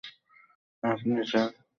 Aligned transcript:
আপনি, 0.83 1.11
স্যার! 1.23 1.49